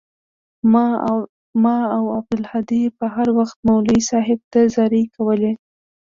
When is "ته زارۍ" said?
4.51-5.03